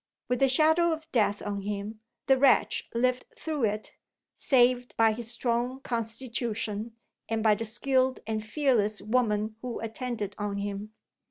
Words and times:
With 0.29 0.39
the 0.39 0.49
shadow 0.49 0.91
of 0.93 1.11
death 1.11 1.43
on 1.43 1.61
him, 1.61 1.99
the 2.25 2.35
wretch 2.39 2.89
lived 2.95 3.23
through 3.37 3.65
it 3.65 3.91
saved 4.33 4.97
by 4.97 5.11
his 5.11 5.29
strong 5.29 5.79
constitution, 5.81 6.93
and 7.29 7.43
by 7.43 7.53
the 7.53 7.65
skilled 7.65 8.19
and 8.25 8.43
fearless 8.43 8.99
woman 9.03 9.57
who 9.61 9.79
attended 9.79 10.33
on 10.39 10.57
him. 10.57 10.95